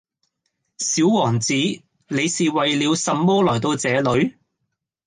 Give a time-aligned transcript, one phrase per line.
[0.79, 4.33] 小王子，你是為了什麼來到這裏？